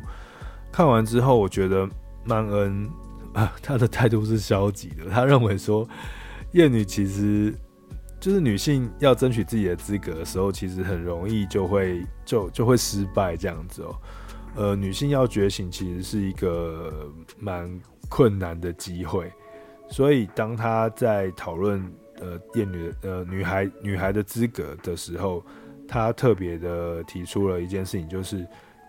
[0.71, 1.89] 看完之后，我觉得
[2.23, 2.87] 曼恩
[3.33, 5.09] 啊，他的态度是消极的。
[5.09, 5.87] 他认为说，
[6.53, 7.51] 厌女其实。
[8.19, 13.95] 就是女性要争取自己的资格的时候，其实很容易就会就就会失败这样子哦。
[14.55, 19.31] 呃，女性要觉醒，其实是一个蛮困难的机会。
[19.89, 21.81] 所以，当她在讨论
[22.19, 25.43] 呃厌女呃女孩女孩的资格的时候，
[25.87, 28.45] 她特别的提出了一件事情，就是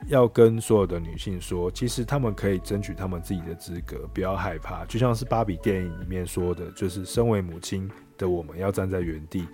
[0.09, 4.85] 要跟所有的女性说，其实她们可以争取她们自己的资格，不要害怕。
[4.87, 7.89] 就像是芭比电影里面说的，就是身为母亲。
[8.21, 9.47] 的我们要站在原地，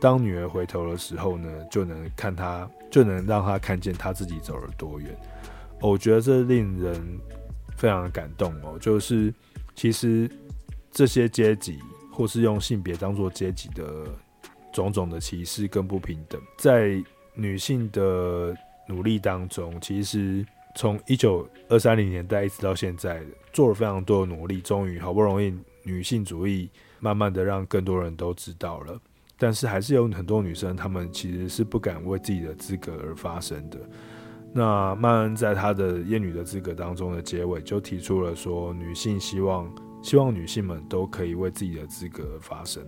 [0.00, 5.14] 当女儿回头的时候呢，就能看她，就能让她看见她自己走了多远。
[5.80, 7.20] 我觉得这令人
[7.76, 8.78] 非常的感动哦。
[8.80, 9.32] 就是
[9.74, 10.30] 其实
[10.90, 11.78] 这些阶级，
[12.10, 14.06] 或是用性别当做阶级的
[14.72, 17.02] 种种的歧视跟不平等，在
[17.34, 18.56] 女性的
[18.88, 23.22] 努力当中，其实从一九二三零年代一直到现在，
[23.52, 25.52] 做了非常多的努力，终于好不容易
[25.82, 26.70] 女性主义。
[27.04, 28.98] 慢慢的让更多人都知道了，
[29.36, 33.78] 但是还是有很多女生，她们其实是不敢为自己的资格而发声的。
[34.54, 39.70] 那曼恩在她的厌女的资格当中的结尾就提出了说，女性希望
[40.02, 42.82] 希望女性们都可以为自己的资格而发声。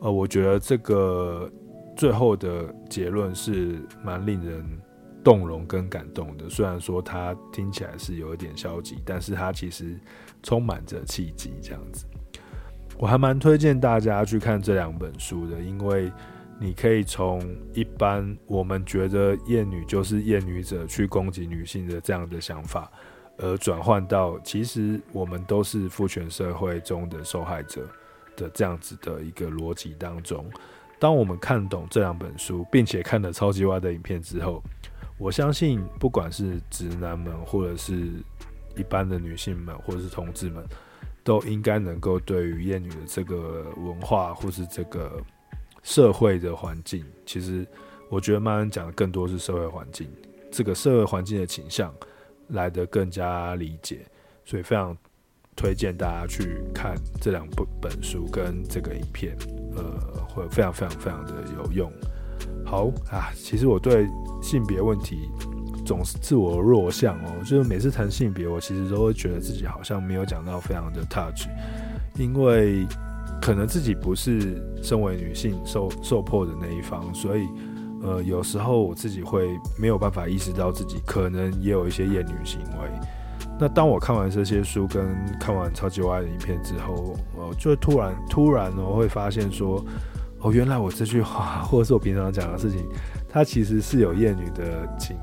[0.00, 1.48] 呃，我觉得这个
[1.96, 4.64] 最后的结论是蛮令人
[5.22, 6.50] 动容跟感动的。
[6.50, 9.96] 虽然说它听起来是有一点消极，但是它其实
[10.42, 12.06] 充满着契机，这样子。
[12.98, 16.10] 我还蛮推荐大家去看这两本书的，因为
[16.58, 17.40] 你可以从
[17.74, 22.90] 一般我们觉得厌女就是厌女者去攻击女性的这样的想法，
[23.36, 27.86] 而转换到其实我们都是父权社会中的受害者
[28.34, 30.46] 的这样子的一个逻辑当中，
[30.98, 34.62] 当我们看懂这两本书，并且看了超级蛙的影片之后，
[35.18, 38.10] 我相信不管是直男们，或者是
[38.74, 40.64] 一般的女性们，或者是同志们，
[41.26, 45.20] 都应该能够对于厌女的这个文化，或是这个
[45.82, 47.66] 社会的环境，其实
[48.08, 50.08] 我觉得曼恩讲的更多是社会环境，
[50.52, 51.92] 这个社会环境的倾向
[52.50, 54.06] 来得更加理解，
[54.44, 54.96] 所以非常
[55.56, 59.36] 推荐大家去看这两部本书跟这个影片。
[59.76, 61.92] 呃，会非常非常非常的有用。
[62.64, 64.06] 好啊，其实我对
[64.40, 65.28] 性别问题
[65.86, 71.46] 总是自我弱项哦，就是每次谈性别，我其实都会觉得自己好像没有讲到非常的 touch，
[72.18, 72.84] 因为
[73.40, 77.46] 可能自己不是身为女性受受迫的那一方，所以
[78.02, 82.90] 呃，有时候我自己会没有办法意识到自己可能也有一些厌女行为。
[83.58, 89.82] 那当我看完这些书跟看完超级蛙的影片之后，我就突然突然呢会发现说，
[90.40, 92.86] 哦，原来我这句话 或者是我平常讲的事情，
[93.28, 95.16] 它其实是有厌女的情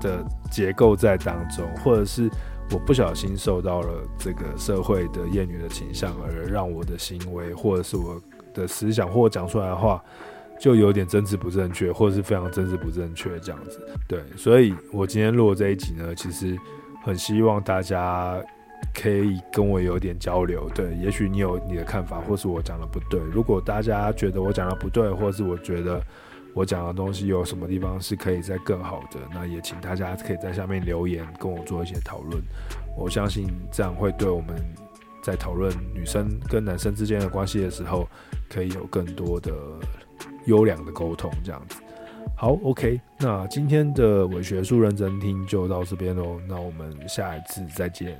[0.00, 2.30] 的结构在当中，或者是
[2.70, 3.88] 我不小心受到了
[4.18, 8.20] 这个社会的厌女的倾向，而让我的行为或者是我
[8.54, 10.02] 的思想或讲出来的话，
[10.60, 13.80] 就有点政治不正确，或者是非常政治不正确这样子。
[14.08, 16.56] 对，所以我今天录这一集呢，其实。
[17.04, 18.36] 很希望大家
[18.92, 23.20] 可以跟我有点交流，对，也许你有你的看法，或是我讲的不对。
[23.32, 26.02] 如果大家觉得我讲的不对，或是我觉得
[26.56, 32.42] 我讲的东西有什么地方是可以再更好的，那也请大家可以在下面留言跟我做一些讨论。
[32.96, 34.56] 我相信这样会对我们
[35.22, 38.08] 在讨论女生跟男生之间的关系的时候，
[38.48, 39.52] 可以有更多的
[40.46, 41.76] 优良的沟通，这样子。
[42.34, 48.18] 好，OK，那今天的伪学术认真听就到这边喽，那我们下一次再见。